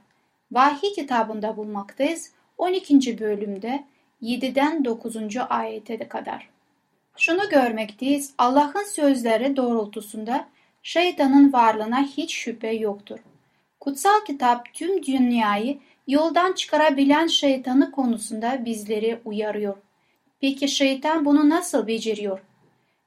Vahiy 0.52 0.94
kitabında 0.94 1.58
bulmaktayız 1.58 2.32
12. 2.58 3.20
bölümde 3.20 3.84
7'den 4.25 4.86
9. 4.86 5.15
ayete 5.50 6.08
kadar. 6.08 6.50
Şunu 7.17 7.50
görmekteyiz, 7.50 8.34
Allah'ın 8.38 8.84
sözleri 8.84 9.58
doğrultusunda 9.58 10.48
şeytanın 10.84 11.53
varlığına 11.53 12.03
hiç 12.03 12.36
şüphe 12.36 12.72
yoktur. 12.72 13.20
Kutsal 13.79 14.25
kitap 14.27 14.74
tüm 14.74 15.05
dünyayı 15.05 15.77
yoldan 16.08 16.53
çıkarabilen 16.53 17.27
şeytanı 17.27 17.91
konusunda 17.91 18.65
bizleri 18.65 19.20
uyarıyor. 19.25 19.77
Peki 20.41 20.67
şeytan 20.67 21.25
bunu 21.25 21.50
nasıl 21.50 21.88
beceriyor? 21.88 22.39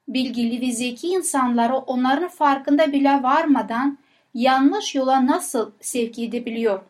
Bilgili 0.07 0.67
ve 0.67 0.71
zeki 0.71 1.07
insanları 1.07 1.77
onların 1.77 2.27
farkında 2.29 2.91
bile 2.91 3.23
varmadan 3.23 3.97
yanlış 4.33 4.95
yola 4.95 5.27
nasıl 5.27 5.71
sevk 5.81 6.19
edebiliyor? 6.19 6.81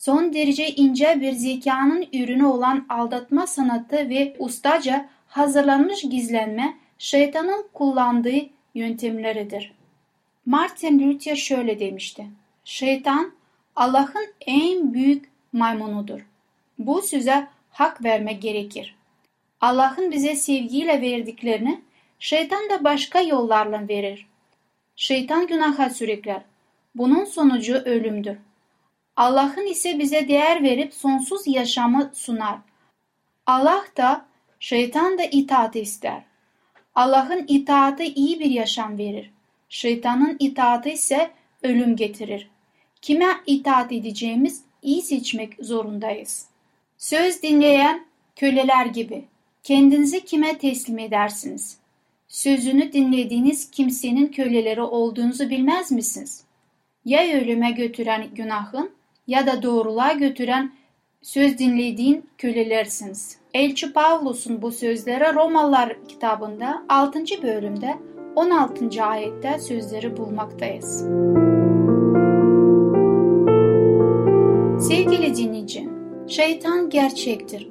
Son 0.00 0.32
derece 0.32 0.68
ince 0.68 1.20
bir 1.20 1.32
zekanın 1.32 2.06
ürünü 2.12 2.44
olan 2.44 2.86
aldatma 2.88 3.46
sanatı 3.46 3.96
ve 3.96 4.36
ustaca 4.38 5.08
hazırlanmış 5.26 6.02
gizlenme 6.02 6.76
şeytanın 6.98 7.68
kullandığı 7.72 8.40
yöntemleridir. 8.74 9.72
Martin 10.46 10.98
Luther 10.98 11.36
şöyle 11.36 11.80
demişti. 11.80 12.26
Şeytan 12.64 13.32
Allah'ın 13.76 14.26
en 14.46 14.94
büyük 14.94 15.30
maymunudur. 15.52 16.26
Bu 16.78 17.02
söze 17.02 17.46
hak 17.70 18.04
vermek 18.04 18.42
gerekir. 18.42 18.96
Allah'ın 19.60 20.10
bize 20.10 20.36
sevgiyle 20.36 21.00
verdiklerini 21.00 21.80
şeytan 22.18 22.70
da 22.70 22.84
başka 22.84 23.20
yollarla 23.20 23.88
verir. 23.88 24.26
Şeytan 24.96 25.46
günaha 25.46 25.90
sürükler. 25.90 26.42
Bunun 26.94 27.24
sonucu 27.24 27.74
ölümdür. 27.74 28.36
Allah'ın 29.20 29.66
ise 29.66 29.98
bize 29.98 30.28
değer 30.28 30.62
verip 30.62 30.94
sonsuz 30.94 31.46
yaşamı 31.46 32.10
sunar. 32.14 32.58
Allah 33.46 33.84
da 33.96 34.26
şeytan 34.60 35.18
da 35.18 35.22
itaat 35.24 35.76
ister. 35.76 36.22
Allah'ın 36.94 37.44
itaati 37.48 38.04
iyi 38.04 38.40
bir 38.40 38.50
yaşam 38.50 38.98
verir. 38.98 39.30
Şeytanın 39.68 40.36
itaati 40.38 40.90
ise 40.90 41.30
ölüm 41.62 41.96
getirir. 41.96 42.50
Kime 43.02 43.26
itaat 43.46 43.92
edeceğimiz 43.92 44.62
iyi 44.82 45.02
seçmek 45.02 45.56
zorundayız. 45.60 46.46
Söz 46.98 47.42
dinleyen 47.42 48.06
köleler 48.36 48.86
gibi. 48.86 49.24
Kendinizi 49.62 50.24
kime 50.24 50.58
teslim 50.58 50.98
edersiniz? 50.98 51.78
Sözünü 52.28 52.92
dinlediğiniz 52.92 53.70
kimsenin 53.70 54.26
köleleri 54.26 54.82
olduğunuzu 54.82 55.50
bilmez 55.50 55.92
misiniz? 55.92 56.44
Ya 57.04 57.40
ölüme 57.40 57.70
götüren 57.70 58.28
günahın 58.34 58.99
ya 59.30 59.46
da 59.46 59.62
doğruluğa 59.62 60.12
götüren 60.12 60.72
söz 61.22 61.58
dinlediğin 61.58 62.30
kölelersiniz. 62.38 63.38
Elçi 63.54 63.92
Pavlus'un 63.92 64.62
bu 64.62 64.72
sözleri 64.72 65.34
Romalılar 65.34 65.96
kitabında 66.08 66.82
6. 66.88 67.18
bölümde 67.42 67.94
16. 68.36 69.04
ayette 69.04 69.58
sözleri 69.58 70.16
bulmaktayız. 70.16 71.00
Sevgili 74.88 75.36
dinleyici, 75.36 75.88
şeytan 76.28 76.90
gerçektir. 76.90 77.68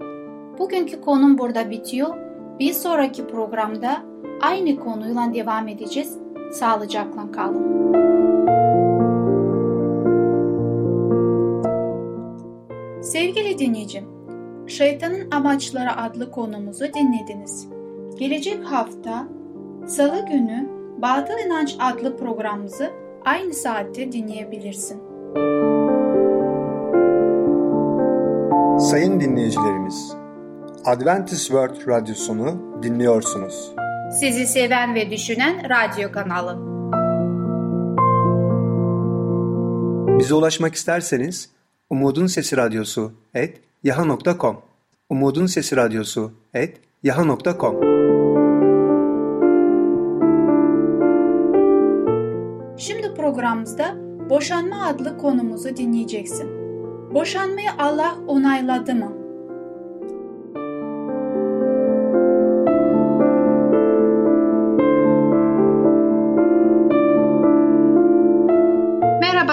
Bugünkü 0.60 1.02
konum 1.02 1.38
burada 1.38 1.70
bitiyor. 1.70 2.16
Bir 2.60 2.74
sonraki 2.74 3.28
programda 3.28 4.02
aynı 4.42 4.80
konuyla 4.80 5.34
devam 5.34 5.68
edeceğiz. 5.68 6.18
Sağlıcakla 6.52 7.32
kalın. 7.32 7.79
Sevgili 13.10 13.60
dinleyicim, 13.60 14.06
Şeytanın 14.68 15.32
Amaçları 15.32 15.98
adlı 15.98 16.32
konumuzu 16.32 16.86
dinlediniz. 16.94 17.68
Gelecek 18.20 18.64
hafta 18.64 19.28
Salı 19.88 20.26
günü 20.26 20.70
Batıl 21.02 21.34
İnanç 21.46 21.76
adlı 21.80 22.18
programımızı 22.18 22.92
aynı 23.26 23.54
saatte 23.54 24.12
dinleyebilirsin. 24.12 25.02
Sayın 28.80 29.20
dinleyicilerimiz, 29.20 30.14
Adventist 30.86 31.48
World 31.48 31.88
Radyosunu 31.88 32.82
dinliyorsunuz. 32.84 33.72
Sizi 34.20 34.48
seven 34.48 34.96
ve 34.96 35.12
düşünen 35.12 35.70
radyo 35.70 36.12
kanalı. 36.12 36.70
Bize 40.20 40.36
ulaşmak 40.36 40.76
isterseniz 40.76 41.59
Umutun 41.90 42.28
Sesi 42.28 42.58
Radyosu 42.58 43.12
et 43.34 43.62
yaha.com 43.84 44.62
Umutun 45.10 45.46
Sesi 45.46 45.76
Radyosu 45.76 46.32
et 46.54 46.82
yaha.com 47.04 47.76
Şimdi 52.78 53.14
programımızda 53.14 53.96
Boşanma 54.30 54.86
adlı 54.86 55.18
konumuzu 55.18 55.78
dinleyeceksin. 55.78 56.50
Boşanmayı 57.14 57.70
Allah 57.80 58.16
onayladı 58.28 58.96
mı? 58.96 59.19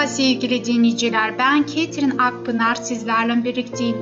Merhaba 0.07 0.23
sevgili 0.23 0.65
dinleyiciler. 0.65 1.39
Ben 1.39 1.65
Ketrin 1.65 2.17
Akpınar 2.17 2.75
sizlerle 2.75 3.43
birlikteyim. 3.43 3.95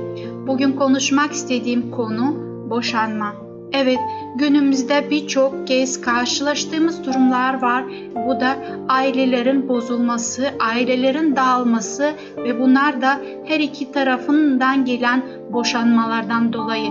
Bugün 0.46 0.72
konuşmak 0.72 1.32
istediğim 1.32 1.90
konu 1.90 2.36
boşanma. 2.70 3.34
Evet, 3.72 3.98
günümüzde 4.36 5.10
birçok 5.10 5.66
kez 5.66 6.00
karşılaştığımız 6.00 7.04
durumlar 7.06 7.62
var. 7.62 7.84
Bu 8.26 8.40
da 8.40 8.56
ailelerin 8.88 9.68
bozulması, 9.68 10.50
ailelerin 10.60 11.36
dağılması 11.36 12.12
ve 12.36 12.60
bunlar 12.60 13.02
da 13.02 13.20
her 13.44 13.60
iki 13.60 13.92
tarafından 13.92 14.84
gelen 14.84 15.22
boşanmalardan 15.52 16.52
dolayı. 16.52 16.90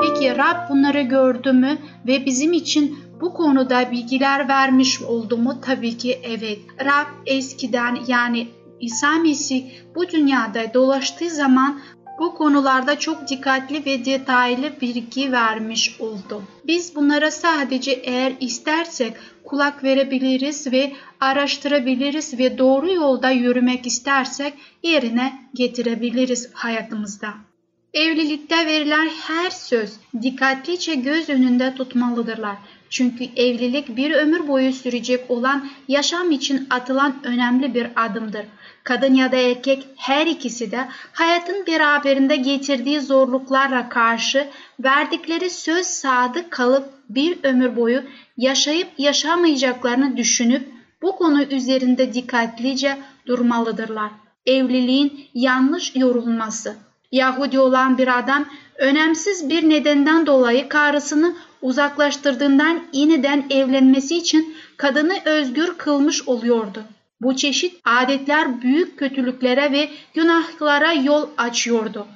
Peki 0.00 0.38
Rab 0.38 0.70
bunları 0.70 1.00
gördü 1.02 1.52
mü 1.52 1.78
ve 2.06 2.26
bizim 2.26 2.52
için 2.52 3.07
bu 3.20 3.34
konuda 3.34 3.90
bilgiler 3.90 4.48
vermiş 4.48 5.02
oldu? 5.02 5.58
Tabii 5.62 5.96
ki 5.96 6.20
evet. 6.22 6.58
Rab 6.84 7.06
eskiden 7.26 7.98
yani 8.06 8.46
İsa 8.80 9.18
Mesih 9.18 9.64
bu 9.94 10.08
dünyada 10.08 10.74
dolaştığı 10.74 11.30
zaman 11.30 11.80
bu 12.18 12.34
konularda 12.34 12.98
çok 12.98 13.28
dikkatli 13.28 13.86
ve 13.86 14.04
detaylı 14.04 14.80
bilgi 14.80 15.32
vermiş 15.32 16.00
oldu. 16.00 16.42
Biz 16.66 16.96
bunlara 16.96 17.30
sadece 17.30 17.90
eğer 17.90 18.32
istersek 18.40 19.12
kulak 19.44 19.84
verebiliriz 19.84 20.72
ve 20.72 20.92
araştırabiliriz 21.20 22.38
ve 22.38 22.58
doğru 22.58 22.92
yolda 22.92 23.30
yürümek 23.30 23.86
istersek 23.86 24.54
yerine 24.82 25.32
getirebiliriz 25.54 26.50
hayatımızda. 26.54 27.34
Evlilikte 27.94 28.66
verilen 28.66 29.08
her 29.08 29.50
söz 29.50 29.92
dikkatlice 30.22 30.94
göz 30.94 31.28
önünde 31.28 31.74
tutmalıdırlar. 31.74 32.56
Çünkü 32.90 33.24
evlilik 33.36 33.96
bir 33.96 34.10
ömür 34.10 34.48
boyu 34.48 34.72
sürecek 34.72 35.30
olan 35.30 35.68
yaşam 35.88 36.30
için 36.30 36.66
atılan 36.70 37.14
önemli 37.24 37.74
bir 37.74 37.86
adımdır. 37.96 38.46
Kadın 38.84 39.14
ya 39.14 39.32
da 39.32 39.36
erkek 39.36 39.86
her 39.96 40.26
ikisi 40.26 40.70
de 40.70 40.88
hayatın 41.12 41.66
beraberinde 41.66 42.36
getirdiği 42.36 43.00
zorluklarla 43.00 43.88
karşı 43.88 44.48
verdikleri 44.80 45.50
söz 45.50 45.86
sadık 45.86 46.50
kalıp 46.50 46.88
bir 47.08 47.38
ömür 47.42 47.76
boyu 47.76 48.02
yaşayıp 48.36 48.88
yaşamayacaklarını 48.98 50.16
düşünüp 50.16 50.68
bu 51.02 51.16
konu 51.16 51.42
üzerinde 51.42 52.14
dikkatlice 52.14 52.98
durmalıdırlar. 53.26 54.10
Evliliğin 54.46 55.20
yanlış 55.34 55.96
yorulması. 55.96 56.76
Yahudi 57.12 57.60
olan 57.60 57.98
bir 57.98 58.18
adam 58.18 58.44
önemsiz 58.78 59.48
bir 59.48 59.68
nedenden 59.68 60.26
dolayı 60.26 60.68
karısını 60.68 61.34
uzaklaştırdığından 61.62 62.82
yeniden 62.92 63.44
evlenmesi 63.50 64.16
için 64.16 64.56
kadını 64.76 65.14
özgür 65.24 65.78
kılmış 65.78 66.28
oluyordu. 66.28 66.82
Bu 67.20 67.36
çeşit 67.36 67.80
adetler 67.84 68.62
büyük 68.62 68.98
kötülüklere 68.98 69.72
ve 69.72 69.88
günahlara 70.14 70.92
yol 70.92 71.28
açıyordu. 71.36 72.06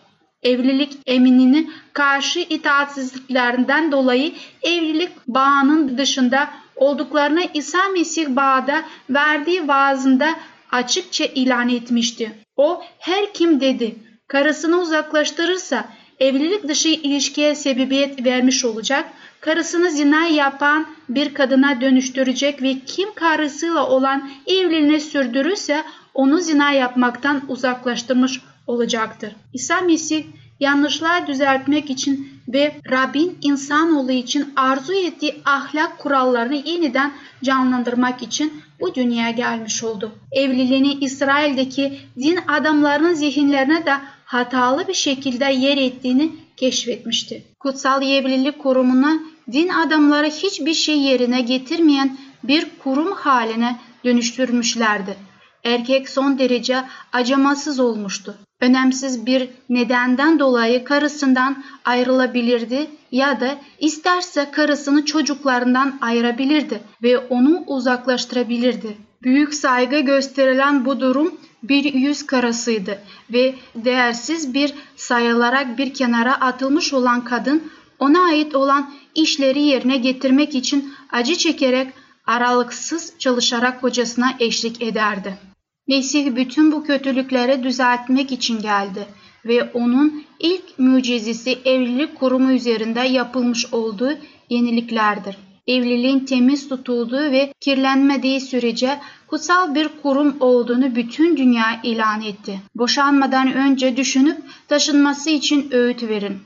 Evlilik 0.42 0.98
eminini 1.06 1.70
karşı 1.92 2.40
itaatsizliklerinden 2.40 3.92
dolayı 3.92 4.32
evlilik 4.62 5.10
bağının 5.28 5.98
dışında 5.98 6.48
olduklarını 6.76 7.42
İsa 7.54 7.88
Mesih 7.88 8.28
bağda 8.28 8.82
verdiği 9.10 9.68
vaazında 9.68 10.34
açıkça 10.72 11.24
ilan 11.24 11.68
etmişti. 11.68 12.32
O 12.56 12.82
her 12.98 13.34
kim 13.34 13.60
dedi 13.60 13.96
karısını 14.28 14.80
uzaklaştırırsa 14.80 15.88
evlilik 16.20 16.68
dışı 16.68 16.88
ilişkiye 16.88 17.54
sebebiyet 17.54 18.24
vermiş 18.24 18.64
olacak, 18.64 19.12
karısını 19.42 19.90
zina 19.90 20.26
yapan 20.26 20.86
bir 21.08 21.34
kadına 21.34 21.80
dönüştürecek 21.80 22.62
ve 22.62 22.78
kim 22.86 23.14
karısıyla 23.14 23.86
olan 23.86 24.30
evliliğini 24.46 25.00
sürdürürse 25.00 25.84
onu 26.14 26.40
zina 26.40 26.72
yapmaktan 26.72 27.42
uzaklaştırmış 27.48 28.40
olacaktır. 28.66 29.36
İsa 29.52 29.80
Mesih 29.80 30.24
yanlışlar 30.60 31.26
düzeltmek 31.26 31.90
için 31.90 32.28
ve 32.48 32.72
Rabbin 32.90 33.38
insanoğlu 33.42 34.12
için 34.12 34.52
arzu 34.56 34.92
ettiği 34.92 35.34
ahlak 35.44 35.98
kurallarını 35.98 36.54
yeniden 36.54 37.12
canlandırmak 37.44 38.22
için 38.22 38.52
bu 38.80 38.94
dünyaya 38.94 39.30
gelmiş 39.30 39.84
oldu. 39.84 40.12
Evliliğini 40.32 40.92
İsrail'deki 40.92 41.98
din 42.18 42.38
adamlarının 42.48 43.14
zihinlerine 43.14 43.86
de 43.86 43.92
hatalı 44.24 44.88
bir 44.88 44.94
şekilde 44.94 45.44
yer 45.44 45.76
ettiğini 45.76 46.32
keşfetmişti. 46.56 47.44
Kutsal 47.58 48.02
Evlilik 48.02 48.58
Kurumu'na 48.58 49.31
din 49.52 49.68
adamları 49.68 50.26
hiçbir 50.26 50.74
şey 50.74 50.98
yerine 50.98 51.40
getirmeyen 51.40 52.16
bir 52.44 52.66
kurum 52.84 53.12
haline 53.12 53.78
dönüştürmüşlerdi. 54.04 55.16
Erkek 55.64 56.08
son 56.08 56.38
derece 56.38 56.84
acımasız 57.12 57.80
olmuştu. 57.80 58.34
Önemsiz 58.60 59.26
bir 59.26 59.48
nedenden 59.68 60.38
dolayı 60.38 60.84
karısından 60.84 61.64
ayrılabilirdi 61.84 62.90
ya 63.12 63.40
da 63.40 63.58
isterse 63.78 64.50
karısını 64.50 65.04
çocuklarından 65.04 65.98
ayırabilirdi 66.00 66.80
ve 67.02 67.18
onu 67.18 67.64
uzaklaştırabilirdi. 67.66 68.96
Büyük 69.22 69.54
saygı 69.54 70.00
gösterilen 70.00 70.84
bu 70.84 71.00
durum 71.00 71.34
bir 71.62 71.94
yüz 71.94 72.26
karasıydı 72.26 72.98
ve 73.32 73.54
değersiz 73.74 74.54
bir 74.54 74.74
sayılarak 74.96 75.78
bir 75.78 75.94
kenara 75.94 76.34
atılmış 76.34 76.92
olan 76.92 77.24
kadın 77.24 77.62
ona 77.98 78.24
ait 78.24 78.54
olan 78.54 78.90
işleri 79.14 79.62
yerine 79.62 79.96
getirmek 79.96 80.54
için 80.54 80.94
acı 81.12 81.36
çekerek 81.36 81.88
aralıksız 82.26 83.12
çalışarak 83.18 83.80
kocasına 83.80 84.34
eşlik 84.40 84.82
ederdi. 84.82 85.38
Mesih 85.88 86.36
bütün 86.36 86.72
bu 86.72 86.84
kötülükleri 86.84 87.62
düzeltmek 87.62 88.32
için 88.32 88.60
geldi 88.62 89.06
ve 89.44 89.70
onun 89.74 90.24
ilk 90.40 90.78
mucizesi 90.78 91.58
evlilik 91.64 92.14
kurumu 92.14 92.52
üzerinde 92.52 93.00
yapılmış 93.00 93.72
olduğu 93.72 94.12
yeniliklerdir. 94.50 95.36
Evliliğin 95.66 96.20
temiz 96.20 96.68
tutulduğu 96.68 97.30
ve 97.30 97.52
kirlenmediği 97.60 98.40
sürece 98.40 99.00
kutsal 99.26 99.74
bir 99.74 99.88
kurum 100.02 100.36
olduğunu 100.40 100.94
bütün 100.94 101.36
dünya 101.36 101.80
ilan 101.82 102.22
etti. 102.22 102.60
Boşanmadan 102.74 103.52
önce 103.52 103.96
düşünüp 103.96 104.38
taşınması 104.68 105.30
için 105.30 105.70
öğüt 105.72 106.02
verin. 106.02 106.38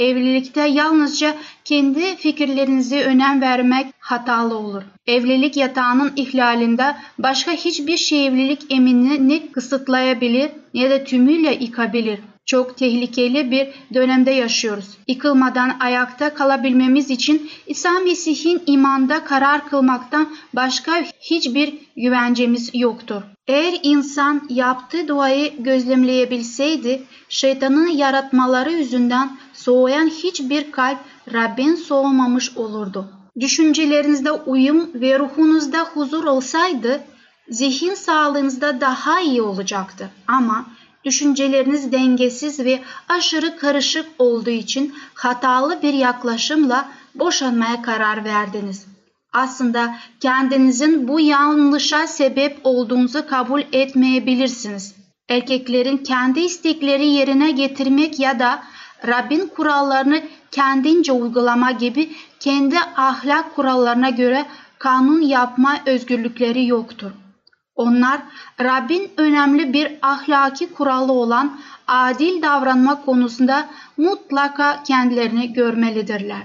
Evlilikte 0.00 0.66
yalnızca 0.66 1.34
kendi 1.64 2.16
fikirlerinize 2.16 3.04
önem 3.04 3.40
vermek 3.40 3.86
hatalı 3.98 4.58
olur. 4.58 4.82
Evlilik 5.06 5.56
yatağının 5.56 6.12
ihlalinde 6.16 6.96
başka 7.18 7.52
hiçbir 7.52 7.96
şey 7.96 8.26
evlilik 8.26 8.72
eminini 8.72 9.52
kısıtlayabilir 9.52 10.50
ne 10.74 10.90
de 10.90 11.04
tümüyle 11.04 11.54
yıkabilir. 11.54 12.18
Çok 12.46 12.76
tehlikeli 12.76 13.50
bir 13.50 13.68
dönemde 13.94 14.30
yaşıyoruz. 14.30 14.98
Yıkılmadan 15.08 15.76
ayakta 15.80 16.34
kalabilmemiz 16.34 17.10
için 17.10 17.50
İsa 17.66 17.90
Mesih'in 17.90 18.62
imanda 18.66 19.24
karar 19.24 19.68
kılmaktan 19.68 20.28
başka 20.54 20.92
hiçbir 21.20 21.74
güvencemiz 21.96 22.70
yoktur. 22.74 23.22
Eğer 23.48 23.80
insan 23.82 24.46
yaptığı 24.48 25.08
duayı 25.08 25.52
gözlemleyebilseydi, 25.58 27.02
şeytanın 27.28 27.86
yaratmaları 27.86 28.72
yüzünden 28.72 29.30
soğuyan 29.64 30.06
hiçbir 30.06 30.72
kalp 30.72 30.98
Rabbin 31.32 31.74
soğumamış 31.74 32.56
olurdu. 32.56 33.08
Düşüncelerinizde 33.40 34.32
uyum 34.32 34.90
ve 34.94 35.18
ruhunuzda 35.18 35.78
huzur 35.78 36.24
olsaydı, 36.24 37.00
zihin 37.48 37.94
sağlığınızda 37.94 38.80
daha 38.80 39.20
iyi 39.20 39.42
olacaktı. 39.42 40.10
Ama 40.26 40.66
düşünceleriniz 41.04 41.92
dengesiz 41.92 42.60
ve 42.60 42.80
aşırı 43.08 43.56
karışık 43.56 44.06
olduğu 44.18 44.50
için 44.50 44.94
hatalı 45.14 45.82
bir 45.82 45.92
yaklaşımla 45.92 46.88
boşanmaya 47.14 47.82
karar 47.82 48.24
verdiniz. 48.24 48.86
Aslında 49.32 49.96
kendinizin 50.20 51.08
bu 51.08 51.20
yanlışa 51.20 52.06
sebep 52.06 52.58
olduğunuzu 52.64 53.26
kabul 53.26 53.62
etmeyebilirsiniz. 53.72 54.94
Erkeklerin 55.28 55.96
kendi 55.96 56.40
istekleri 56.40 57.06
yerine 57.06 57.50
getirmek 57.50 58.18
ya 58.18 58.38
da 58.38 58.62
Rabbin 59.06 59.46
kurallarını 59.56 60.22
kendince 60.50 61.12
uygulama 61.12 61.70
gibi 61.70 62.10
kendi 62.40 62.78
ahlak 62.96 63.56
kurallarına 63.56 64.10
göre 64.10 64.46
kanun 64.78 65.20
yapma 65.20 65.76
özgürlükleri 65.86 66.66
yoktur. 66.66 67.10
Onlar 67.74 68.20
Rabbin 68.60 69.10
önemli 69.16 69.72
bir 69.72 69.92
ahlaki 70.02 70.72
kuralı 70.72 71.12
olan 71.12 71.60
adil 71.88 72.42
davranma 72.42 73.04
konusunda 73.04 73.68
mutlaka 73.96 74.82
kendilerini 74.82 75.52
görmelidirler. 75.52 76.42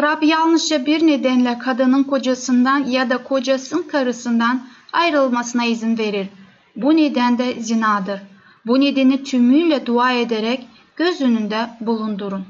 Rab 0.00 0.22
yalnızca 0.22 0.86
bir 0.86 1.06
nedenle 1.06 1.58
kadının 1.58 2.02
kocasından 2.04 2.78
ya 2.78 3.10
da 3.10 3.24
kocasının 3.24 3.82
karısından 3.82 4.62
ayrılmasına 4.92 5.64
izin 5.64 5.98
verir. 5.98 6.28
Bu 6.76 6.96
neden 6.96 7.38
de 7.38 7.60
zinadır. 7.60 8.20
Bu 8.66 8.80
nedeni 8.80 9.24
tümüyle 9.24 9.86
dua 9.86 10.12
ederek 10.12 10.66
göz 11.00 11.20
önünde 11.20 11.70
bulundurun. 11.80 12.44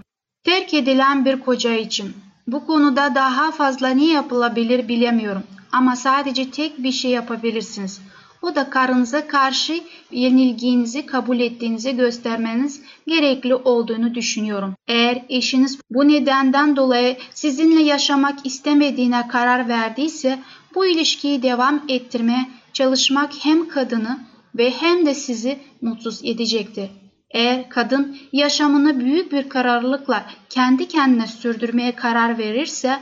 Terk 0.44 0.74
edilen 0.74 1.24
bir 1.24 1.40
koca 1.40 1.74
için 1.74 2.12
bu 2.46 2.66
konuda 2.66 3.14
daha 3.14 3.50
fazla 3.50 3.88
ne 3.88 4.06
yapılabilir 4.06 4.88
bilemiyorum 4.88 5.42
ama 5.72 5.96
sadece 5.96 6.50
tek 6.50 6.82
bir 6.82 6.92
şey 6.92 7.10
yapabilirsiniz. 7.10 8.00
O 8.42 8.54
da 8.54 8.70
karınıza 8.70 9.26
karşı 9.26 9.80
yenilginizi 10.10 11.06
kabul 11.06 11.40
ettiğinizi 11.40 11.96
göstermeniz 11.96 12.82
gerekli 13.06 13.54
olduğunu 13.54 14.14
düşünüyorum. 14.14 14.74
Eğer 14.88 15.24
eşiniz 15.28 15.78
bu 15.90 16.08
nedenden 16.08 16.76
dolayı 16.76 17.16
sizinle 17.34 17.82
yaşamak 17.82 18.46
istemediğine 18.46 19.28
karar 19.28 19.68
verdiyse 19.68 20.38
bu 20.74 20.86
ilişkiyi 20.86 21.42
devam 21.42 21.82
ettirmeye 21.88 22.48
çalışmak 22.72 23.30
hem 23.44 23.68
kadını 23.68 24.18
ve 24.54 24.70
hem 24.70 25.06
de 25.06 25.14
sizi 25.14 25.58
mutsuz 25.82 26.20
edecektir. 26.24 26.90
Eğer 27.30 27.68
kadın 27.68 28.16
yaşamını 28.32 29.00
büyük 29.00 29.32
bir 29.32 29.48
kararlılıkla 29.48 30.24
kendi 30.48 30.88
kendine 30.88 31.26
sürdürmeye 31.26 31.96
karar 31.96 32.38
verirse, 32.38 33.00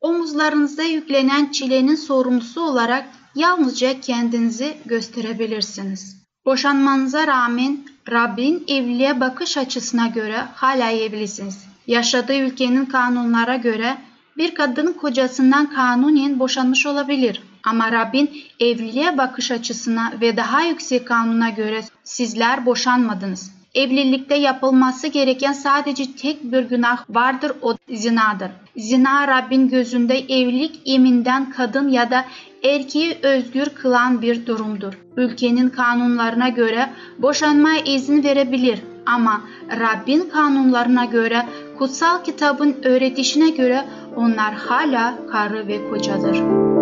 omuzlarınıza 0.00 0.82
yüklenen 0.82 1.52
çilenin 1.52 1.94
sorumlusu 1.94 2.60
olarak 2.60 3.04
yalnızca 3.34 4.00
kendinizi 4.00 4.76
gösterebilirsiniz. 4.86 6.18
Boşanmanıza 6.44 7.26
rağmen 7.26 7.78
Rabbin 8.10 8.64
evliliğe 8.68 9.20
bakış 9.20 9.56
açısına 9.56 10.06
göre 10.06 10.36
hala 10.54 10.90
evlisiniz. 10.90 11.64
Yaşadığı 11.86 12.38
ülkenin 12.38 12.84
kanunlara 12.84 13.56
göre 13.56 13.98
bir 14.36 14.54
kadın 14.54 14.92
kocasından 14.92 15.70
kanunen 15.70 16.38
boşanmış 16.38 16.86
olabilir. 16.86 17.42
Ama 17.64 17.92
Rabbin 17.92 18.30
evliliğe 18.60 19.18
bakış 19.18 19.50
açısına 19.50 20.12
ve 20.20 20.36
daha 20.36 20.62
yüksek 20.62 21.08
kanuna 21.08 21.50
göre 21.50 21.84
sizler 22.04 22.66
boşanmadınız. 22.66 23.57
Evlilikte 23.74 24.34
yapılması 24.34 25.06
gereken 25.06 25.52
sadece 25.52 26.04
tek 26.16 26.52
bir 26.52 26.62
günah 26.62 27.04
vardır 27.08 27.52
o 27.62 27.74
zinadır. 27.92 28.50
Zina 28.76 29.28
Rabbin 29.28 29.68
gözünde 29.68 30.18
evlilik 30.18 30.80
iminden 30.84 31.50
kadın 31.50 31.88
ya 31.88 32.10
da 32.10 32.24
erkeği 32.64 33.18
özgür 33.22 33.66
kılan 33.66 34.22
bir 34.22 34.46
durumdur. 34.46 34.92
Ülkenin 35.16 35.68
kanunlarına 35.68 36.48
göre 36.48 36.90
boşanmaya 37.18 37.80
izin 37.84 38.24
verebilir 38.24 38.78
ama 39.06 39.40
Rabbin 39.80 40.28
kanunlarına 40.28 41.04
göre 41.04 41.46
kutsal 41.78 42.24
kitabın 42.24 42.76
öğretişine 42.84 43.50
göre 43.50 43.84
onlar 44.16 44.54
hala 44.54 45.14
karı 45.30 45.68
ve 45.68 45.90
kocadır. 45.90 46.77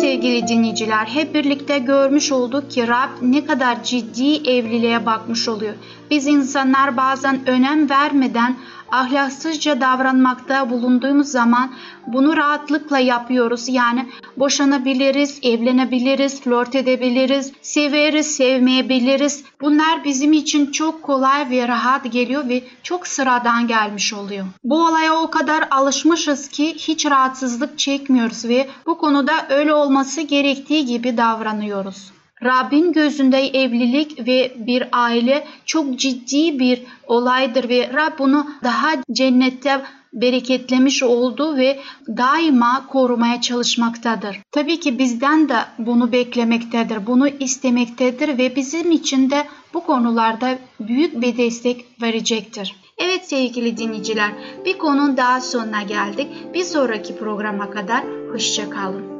Sevgili 0.00 0.48
dinleyiciler 0.48 1.06
hep 1.06 1.34
birlikte 1.34 1.78
görmüş 1.78 2.32
olduk 2.32 2.70
ki 2.70 2.88
Rab 2.88 3.10
ne 3.22 3.44
kadar 3.44 3.82
ciddi 3.82 4.50
evliliğe 4.50 5.06
bakmış 5.06 5.48
oluyor. 5.48 5.74
Biz 6.10 6.26
insanlar 6.26 6.96
bazen 6.96 7.40
önem 7.46 7.90
vermeden 7.90 8.56
ahlaksızca 8.90 9.80
davranmakta 9.80 10.70
bulunduğumuz 10.70 11.28
zaman 11.28 11.70
bunu 12.06 12.36
rahatlıkla 12.36 12.98
yapıyoruz. 12.98 13.68
Yani 13.68 14.06
boşanabiliriz, 14.36 15.38
evlenebiliriz, 15.42 16.40
flört 16.40 16.74
edebiliriz, 16.74 17.52
severiz, 17.62 18.36
sevmeyebiliriz. 18.36 19.44
Bunlar 19.60 20.04
bizim 20.04 20.32
için 20.32 20.70
çok 20.70 21.02
kolay 21.02 21.50
ve 21.50 21.68
rahat 21.68 22.12
geliyor 22.12 22.48
ve 22.48 22.62
çok 22.82 23.06
sıradan 23.06 23.66
gelmiş 23.66 24.14
oluyor. 24.14 24.46
Bu 24.64 24.86
olaya 24.86 25.14
o 25.14 25.30
kadar 25.30 25.68
alışmışız 25.70 26.48
ki 26.48 26.74
hiç 26.74 27.06
rahatsızlık 27.06 27.78
çekmiyoruz 27.78 28.44
ve 28.44 28.68
bu 28.86 28.98
konuda 28.98 29.32
öyle 29.48 29.74
olması 29.74 30.20
gerektiği 30.20 30.86
gibi 30.86 31.16
davranıyoruz. 31.16 32.15
Rabbin 32.46 32.92
gözünde 32.92 33.38
evlilik 33.38 34.26
ve 34.26 34.52
bir 34.56 34.88
aile 34.92 35.46
çok 35.66 35.98
ciddi 35.98 36.58
bir 36.58 36.82
olaydır 37.06 37.68
ve 37.68 37.90
Rab 37.94 38.18
bunu 38.18 38.46
daha 38.64 38.90
cennette 39.12 39.82
bereketlemiş 40.12 41.02
olduğu 41.02 41.56
ve 41.56 41.80
daima 42.08 42.86
korumaya 42.86 43.40
çalışmaktadır. 43.40 44.38
Tabii 44.52 44.80
ki 44.80 44.98
bizden 44.98 45.48
de 45.48 45.56
bunu 45.78 46.12
beklemektedir, 46.12 47.06
bunu 47.06 47.28
istemektedir 47.28 48.38
ve 48.38 48.56
bizim 48.56 48.90
için 48.90 49.30
de 49.30 49.46
bu 49.74 49.84
konularda 49.84 50.58
büyük 50.80 51.20
bir 51.22 51.36
destek 51.36 51.84
verecektir. 52.02 52.76
Evet 52.98 53.28
sevgili 53.28 53.76
dinleyiciler, 53.76 54.30
bir 54.64 54.78
konunun 54.78 55.16
daha 55.16 55.40
sonuna 55.40 55.82
geldik. 55.82 56.28
Bir 56.54 56.64
sonraki 56.64 57.16
programa 57.16 57.70
kadar 57.70 58.04
hoşçakalın. 58.32 59.15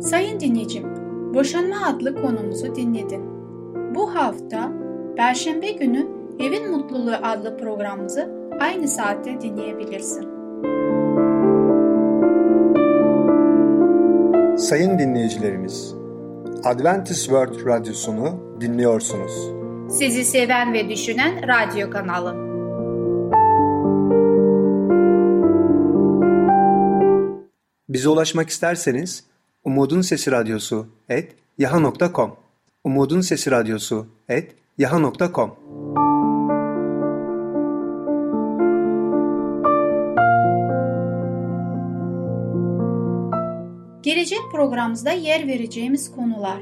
Sayın 0.00 0.40
dinleyicim, 0.40 0.84
Boşanma 1.34 1.86
adlı 1.86 2.22
konumuzu 2.22 2.74
dinledin. 2.74 3.22
Bu 3.94 4.14
hafta 4.14 4.72
Perşembe 5.16 5.70
günü 5.70 6.06
Evin 6.38 6.70
Mutluluğu 6.70 7.14
adlı 7.22 7.56
programımızı 7.56 8.30
aynı 8.60 8.88
saatte 8.88 9.40
dinleyebilirsin. 9.40 10.22
Sayın 14.56 14.98
dinleyicilerimiz, 14.98 15.94
Adventist 16.64 17.24
World 17.24 17.66
Radyosunu 17.66 18.56
dinliyorsunuz. 18.60 19.32
Sizi 19.88 20.24
seven 20.24 20.72
ve 20.72 20.88
düşünen 20.88 21.34
radyo 21.48 21.90
kanalı. 21.90 22.50
Bize 27.88 28.08
ulaşmak 28.08 28.48
isterseniz 28.48 29.29
Umutun 29.64 30.00
Sesi 30.00 30.30
Radyosu 30.30 30.86
et 31.08 31.36
yaha.com 31.58 32.36
Umutun 32.84 33.20
Sesi 33.20 33.50
Radyosu 33.50 34.06
et 34.28 34.56
yaha.com 34.78 35.56
Gelecek 44.02 44.40
programımızda 44.52 45.10
yer 45.10 45.46
vereceğimiz 45.46 46.12
konular. 46.12 46.60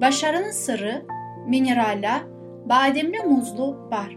Başarının 0.00 0.50
sırrı, 0.50 1.06
mineraller, 1.48 2.22
bademli 2.68 3.18
muzlu 3.18 3.90
bar. 3.90 4.16